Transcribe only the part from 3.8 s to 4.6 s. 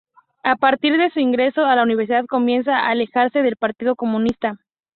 Comunista.